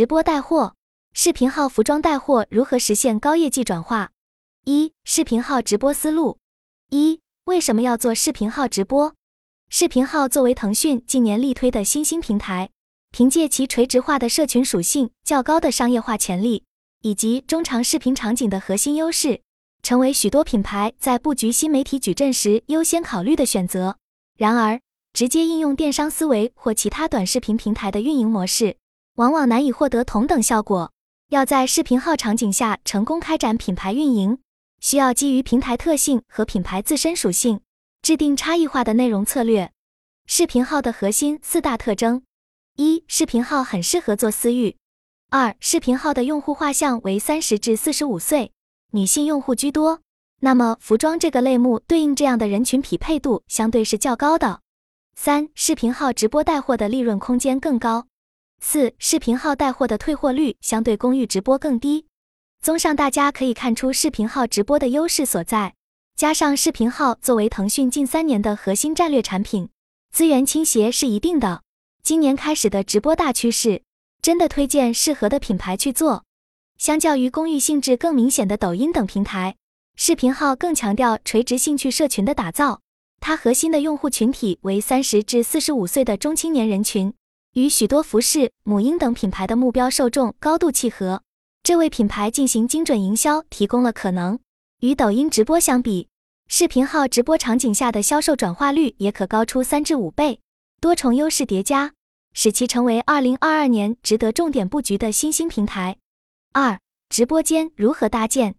[0.00, 0.76] 直播带货，
[1.12, 4.12] 视频号服装带货如何实现高业绩转化？
[4.64, 6.38] 一、视频号直播思路。
[6.88, 9.14] 一、为什么要做视频号直播？
[9.68, 12.70] 视频号作为腾讯近年力推的新兴平台，
[13.10, 16.64] 凭借其垂直化的社群属性、较高的商业化潜力
[17.02, 19.42] 以及中长视频场景的核心优势，
[19.82, 23.98] 成为许多品牌在布局新媒体矩阵时优先考虑的选择。
[24.38, 24.80] 然而，
[25.12, 28.78] 直接应用电商思维或其他短视频平台的运营模式。
[29.20, 30.92] 往往难以获得同等效果。
[31.28, 34.38] 要在视频号场景下成功开展品牌运营，
[34.80, 37.60] 需要基于平台特性和品牌自身属性，
[38.00, 39.72] 制定差异化的内容策略。
[40.24, 42.22] 视频号的核心四大特征：
[42.76, 44.76] 一、视频号很适合做私域；
[45.28, 48.52] 二、视频号的用户画像为三十至四十五岁，
[48.92, 50.00] 女性用户居多，
[50.40, 54.60] 那么服装这个类目对应这样的人群匹配度相对是较高的；
[55.14, 58.06] 三、视频号直播带货的利润空间更高。
[58.60, 62.06] 四视频号带货的退货率相对公寓直播更低。
[62.60, 65.74] 综上，大家可以看出视频号直播的优势所在。
[66.14, 69.70] 加上视频号作为腾讯近三年的核心战略产品，
[70.12, 71.62] 资源倾斜是一定的。
[72.02, 73.82] 今年开始的直播大趋势，
[74.20, 76.24] 真的推荐适合的品牌去做。
[76.76, 79.56] 相较于公寓性质更明显的抖音等平台，
[79.96, 82.82] 视频号更强调垂直兴趣社群的打造。
[83.20, 87.12] 它核心的用户群体为三十至四十五岁的中青年人群。
[87.54, 91.24] 与许多服饰、母婴等品牌的目标受众高度契合，
[91.64, 94.38] 这为品牌进行精准营销提供了可能。
[94.82, 96.06] 与抖音直播相比，
[96.46, 100.38] 视频号直播场景下的销售转化率也可高出三至五倍，
[100.80, 101.92] 多重优势叠加，
[102.32, 105.96] 使其成为二零二二年值得重点布局的新兴平台。
[106.52, 106.78] 二、
[107.08, 108.54] 直播间如何搭建？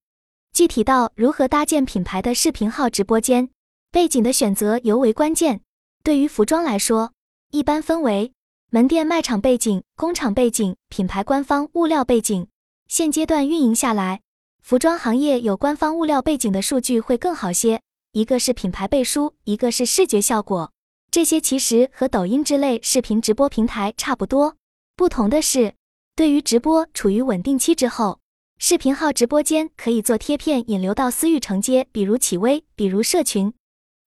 [0.51, 3.49] 具体到如何搭建品牌的视频号直播间，
[3.89, 5.61] 背景的选择尤为关键。
[6.03, 7.13] 对于服装来说，
[7.51, 8.33] 一般分为。
[8.73, 12.47] 门店卖场背景、工厂背景、品牌官方物料背景，
[12.87, 14.21] 现阶段运营下来，
[14.63, 17.81] 服装行业有官方物料背景的数据会更好些。
[18.13, 20.71] 一个是品牌背书，一个是视觉效果，
[21.11, 24.55] 这些其实和抖音之类视频直播平台差不多。
[24.95, 25.73] 不同的是，
[26.15, 28.21] 对于直播处于稳定期之后，
[28.57, 33.53] 视频号直播间可以做贴片引流到私域承接，比如企微，比如社群。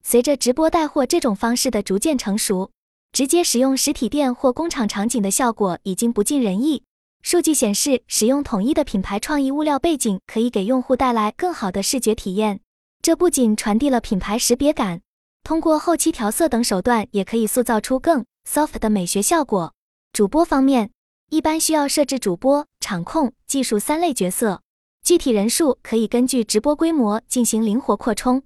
[0.03, 2.71] 随着直播带货这种方式的逐渐成熟。
[3.15, 6.83] 直接使用实体店或工厂场景的效果已经不尽人意。
[7.23, 12.59] 数据显示，使用统一的品牌创意物料背景，可以给用户带来更好的视觉体验。
[13.01, 15.01] 这不仅传递了品牌识别感，
[15.45, 19.73] 通过后期调色等手段，也可以塑造出更 soft 的美学效果。
[20.13, 20.91] 主播方面，
[21.31, 24.61] 一般需要设置主播、场控、技术三类角色，
[25.05, 28.43] 具体人数可以根据直播规模进行灵活扩充。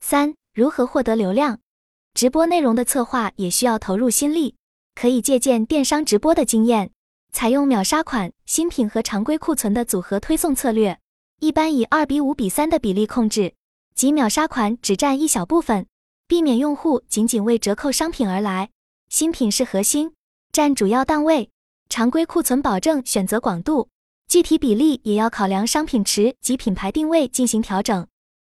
[0.00, 1.58] 三、如何获得流量？
[2.16, 4.54] 直播内容的策划也需要投入心力，
[4.94, 6.90] 可以借鉴电商直播的经验，
[7.30, 10.98] 采用秒杀款、新品和常规库存的组合推送策略，
[11.40, 13.52] 一般以二比五比三的比例控制，
[13.94, 15.86] 即秒杀款只占一小部分，
[16.26, 18.70] 避免用户仅仅为折扣商品而来，
[19.10, 20.14] 新品是核心，
[20.50, 21.50] 占主要档位，
[21.90, 23.90] 常规库存保证选择广度，
[24.26, 28.06] 具体比例也要考量商品池及品牌定位进行调整。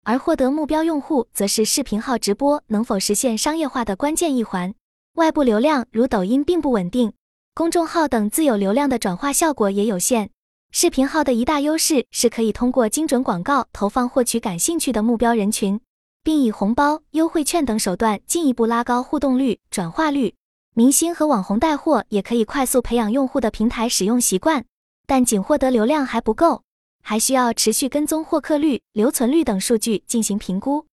[0.08, 4.72] 而获得目标用户，则是视频号直播能否实现商业化的关键一环。
[5.16, 7.12] 外部流量如抖音并不稳定，
[7.52, 10.30] 公众号等自有流量的转化效果也有限。
[10.72, 15.78] 视频号的一大优势是可以通过精准广告投放获取感兴趣的目标人群，
[16.24, 20.34] 并以红包、优惠券等手段进一步拉高互动率、转化率。
[20.74, 24.64] 明星和网红带货也可以快速培养用户的平台使用习惯，
[25.06, 26.62] 但仅获得流量还不够。
[27.08, 30.84] 还需要持续跟踪获客率、留存率等数据进行评估。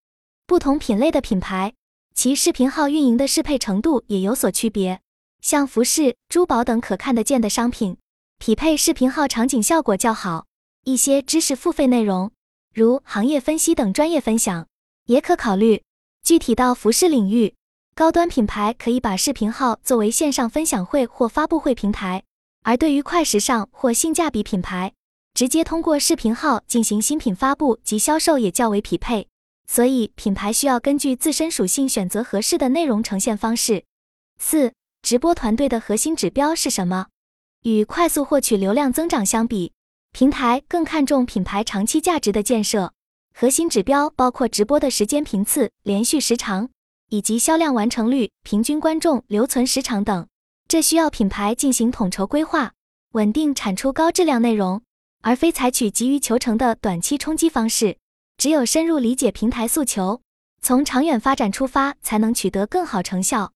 [0.48, 1.74] 不同品类的品牌，
[2.14, 5.02] 其视频号运营的适配程度也有所区别。
[5.42, 7.98] 像服饰、珠宝等可看得见的商品，
[8.38, 10.46] 匹配视频号场景效果较好。
[10.86, 12.32] 一些知识付费内容，
[12.74, 14.66] 如行业分析等专业分享，
[15.08, 15.84] 也可考虑。
[16.24, 17.54] 具体到服饰领域，
[17.94, 22.22] 高端品牌可以把视频号作为线上分享会或发布会平台；
[22.64, 24.94] 而对于快时尚或性价比品牌，
[25.36, 29.28] 直接通过视频号进行新品发布及销售也较为匹配，
[29.68, 33.84] 所以品牌需要根据自身属性选择合适的内容呈现方式。
[34.40, 34.72] 四、
[35.02, 37.08] 直播团队的核心指标是什么？
[37.64, 39.74] 与快速获取流量增长相比，
[40.14, 42.94] 平台更看重品牌长期价值的建设。
[43.34, 46.70] 核心指标包括直播的时间频次、连续时长，
[47.10, 50.26] 以及销量完成率、平均观众留存时长等。
[50.70, 52.72] 这需要品牌进行统筹规划，
[53.12, 54.82] 稳定产出高质量内容。
[55.26, 57.98] 而非采取急于求成的短期冲击方式，
[58.38, 60.22] 只有深入理解平台诉求，
[60.62, 63.52] 从长远发展出发，才能取得更好成效。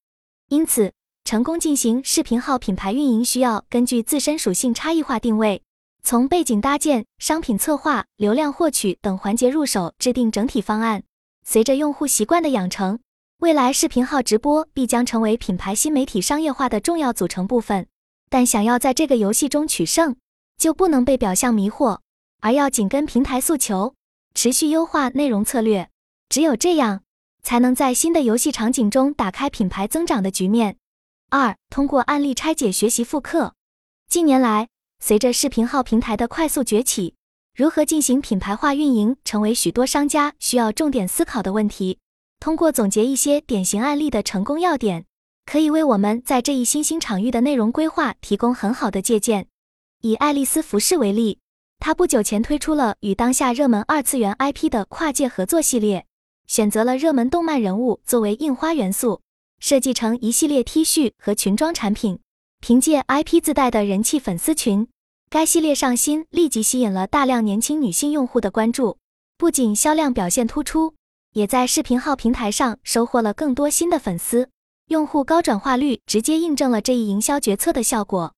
[0.47, 0.91] 因此，
[1.23, 5.61] 成功进行视频号品牌运营，需要根据自身属性差异化定位，
[6.01, 11.03] 从背景搭建、商品策划、流量获取等环节入手，制定整体方案。
[11.45, 12.97] 随着用户习惯的养成，
[13.41, 17.85] 未来视频号直播必将成为品牌新媒体商业化的重要组成部分。
[18.27, 20.15] 但想要在这个游戏中取胜，
[20.59, 21.99] 就不能被表象迷惑，
[22.41, 23.95] 而要紧跟平台诉求，
[24.35, 25.89] 持续优化内容策略。
[26.27, 27.01] 只有这样，
[27.41, 30.75] 才能在新的游戏场景中打开品牌增长的局面。
[31.29, 33.53] 二、通过案例拆解学习复刻。
[34.09, 34.67] 近年来，
[34.99, 37.15] 随着视频号平台的快速崛起，
[37.55, 41.99] 如何进行品牌化运营，成为许多商家需要重点思考的问题。
[42.41, 45.05] 通过总结一些典型案例的成功要点。
[45.45, 49.47] 可以为我们在这一新兴场域的内容规划提供很好的借鉴。
[50.01, 51.39] 以爱丽丝服饰为例，
[51.77, 56.05] 它不久前推出了与当下热门二次元 IP 的跨界合作系列，
[56.47, 59.21] 选择了热门动漫人物作为印花元素，
[59.59, 62.19] 设计成一系列 T 恤和裙装产品。
[62.61, 64.87] 凭借 IP 自带的人气粉丝群，
[65.29, 68.97] 该系列上新立即吸引了大量年轻女性用户的关注，
[69.37, 70.93] 不仅销量表现突出，
[71.33, 74.49] 也在视频号平台上收获了更多新的粉丝。
[74.87, 78.33] 用户高转化率直接印证了这一营销决策的效果。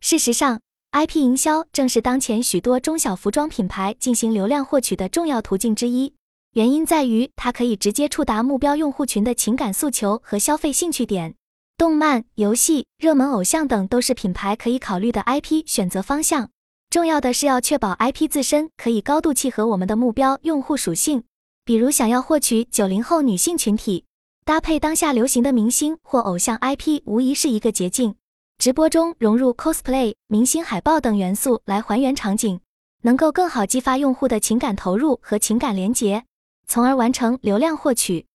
[0.00, 0.60] 事实上
[0.92, 6.14] ，IP 营销正是当前许多中小服装品牌进行流量获取的重要途径之一。
[6.52, 11.34] 原因在于它可以直接触达目标用户群的情感诉求和消费兴趣点。
[11.76, 16.50] 动漫、游戏、热门偶像等都是品牌可以考虑的 IP 选择方向。
[16.90, 21.22] 重要的是要确保 IP 自身可以高度契合我们的目标用户属性。
[21.64, 24.04] 比如，想要获取九零后女性群体。
[24.44, 28.16] 搭配当下流行的明星或偶像 IP，无疑是一个捷径。
[28.60, 32.60] 直播中融入 cosplay、明星海报等元素来还原场景，
[33.00, 36.26] 能够更好激发用户的情感投入和情感连结，
[36.66, 38.26] 从而完成流量获取。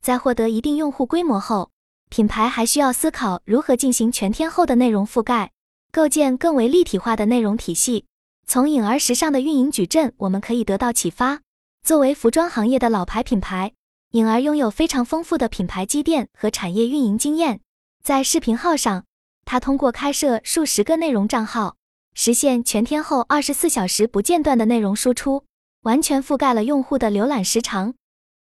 [0.00, 1.72] 在获得一定用户规模后，
[2.10, 5.50] 品牌还需要思考如何进行全天候的内容覆盖，
[5.90, 8.06] 构建更为立体化的内容体系。
[8.46, 11.40] 从颖儿时尚的运营矩阵，我们可以得到启发。
[11.84, 13.72] 作为服装行业的老牌品牌。
[14.12, 17.60] 颖儿拥有非常丰富的品牌积淀和产业运营经验，
[18.04, 19.06] 在视频号上，
[19.44, 21.76] 他通过开设数十个内容账号，
[22.14, 25.44] 实现全天候、二十四小时不间断的内容输出，
[25.82, 27.94] 完全覆盖了用户的浏览时长。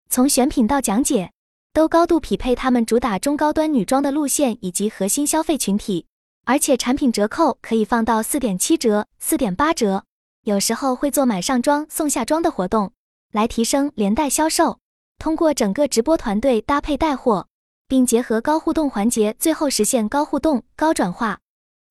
[0.08, 1.32] 从选品到讲解，
[1.72, 6.06] 都高度匹配他们主打中高端女装的路线以及核心消费群体，
[6.44, 10.04] 而且产品折扣可以放到四点七折、四点八折，
[10.42, 12.92] 有时候会做买上装送下装的活动，
[13.32, 14.78] 来提升连带销售。
[15.18, 17.46] 通过整个直播团队搭配带货，
[17.90, 21.40] 并结合高互动环节，最后实现高互动、高转化。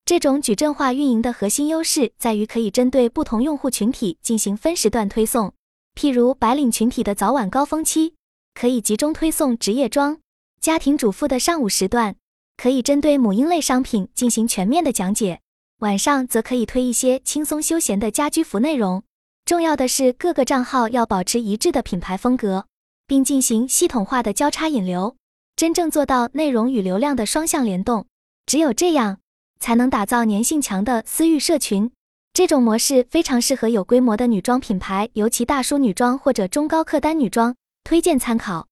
[0.06, 5.52] 这种矩阵化运营的核心优势在于可以针对不同用户群体进行分时段推送。
[5.94, 8.14] 譬如白领群体的早晚高峰期，
[8.54, 10.14] 可以集中推送职业装；
[10.58, 12.16] 家庭主妇的上午时段，
[12.56, 15.40] 可以针对母婴类商品进行全面的讲解；
[15.80, 19.02] 晚上则可以推一些轻松休闲的家居服内容。
[19.44, 22.64] 重要的是，各个账号要保持一致的品牌风格。
[23.06, 25.16] 并进行系统化的交叉引流，
[25.60, 28.06] 真正做到内容与流量的双向联动。
[28.46, 29.18] 只有这样，
[29.58, 31.92] 才能打造粘性强的私域社群。
[32.32, 37.54] 这种模式非常适合有规模的女装品牌，尤其大叔女装或者中高客单女装，
[37.84, 38.68] 推荐参考。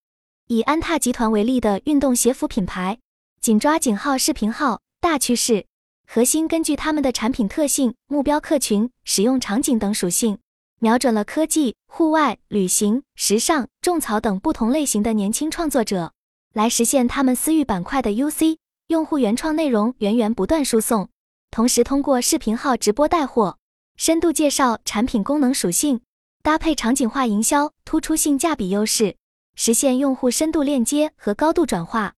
[0.46, 2.98] 以安踏集团为例的运动鞋服品牌，
[3.38, 5.66] 紧抓井号视频号大趋势，
[6.06, 10.38] 核心根据他们的产品特性、目标客群、使用场景等属性。
[10.80, 16.14] 瞄准了科技、户外、旅行、时尚、种草等不同类型的年轻创作者，
[16.58, 18.56] 来实现他们私域板块的 UC
[18.88, 21.08] 用户原创内容源源不断输送，
[21.52, 23.58] 同时通过视频号直播带货，
[23.96, 26.00] 深度介绍产品功能属性，
[26.42, 29.14] 搭配场景化营销，突出性价比优势，
[29.54, 32.14] 实现用户深度链接和高度转化。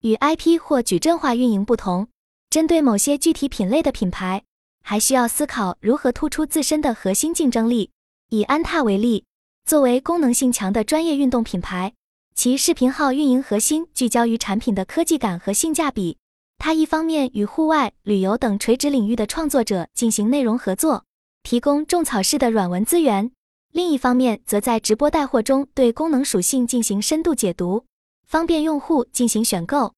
[0.00, 2.08] 与 IP 或矩阵化运营不同，
[2.48, 4.42] 针对某些具体品类的品牌，
[4.82, 7.90] 还需要思考如何突出自身的核心竞争力。
[8.30, 9.26] 以安踏为例，
[9.66, 11.92] 作为功能性强的专业运动品牌，
[12.34, 16.16] 其视频号运营核心聚焦于产品的科技感和性价比。
[16.58, 21.04] 它一方面与户外、旅游等垂直领域的创作者进行内容合作，
[21.42, 23.30] 提供种草式的软文资源；
[23.72, 27.84] 另一方面，则在直播带货中对功能属性进行深度解读，
[28.26, 29.94] 方便用户进行选购。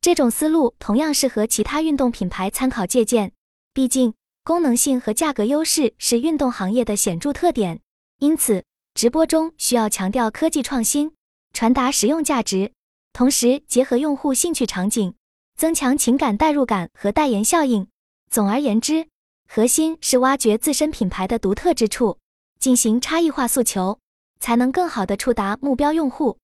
[0.00, 3.32] 这种思路同样适合其他运动品牌参考借鉴。
[3.72, 4.14] 毕竟。
[4.46, 7.80] 功能性和价格优势是运动行业的显著特点，
[8.20, 8.62] 因此
[8.94, 11.10] 直播中需要强调科技创新，
[11.56, 12.70] 传达实用价值，
[13.14, 15.14] 同时结合用户兴趣场景，
[15.56, 17.88] 增强情感代入感和代言效应。
[18.30, 19.08] 总而言之，
[19.48, 22.18] 核心是挖掘自身品牌的独特之处，
[22.58, 23.98] 进行差异化诉求，
[24.38, 26.36] 才能更好的触达目标用户。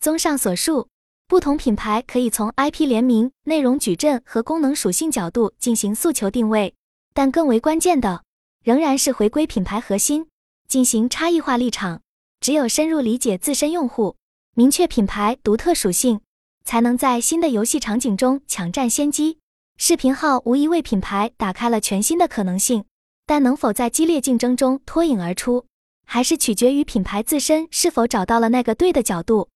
[0.00, 0.86] 综上所述。
[1.26, 6.72] 不同品牌可以从 IP 联名、内容矩阵和功能属性角度进行诉求定位，
[7.12, 8.22] 但更为关键的
[8.62, 10.28] 仍然是回归品牌核心，
[10.68, 12.00] 进行差异化立场。
[12.38, 14.16] 只有深入理解自身用户，
[14.54, 16.20] 明确品牌独特属性，
[16.62, 19.38] 才能在新的游戏场景中抢占先机。
[19.78, 22.84] 视频号无疑为品牌打开了全新的可能性，
[23.24, 25.64] 但能否在激烈竞争中脱颖而出，
[26.04, 29.48] 还是取决于品牌自身是否找到了那个对的角度。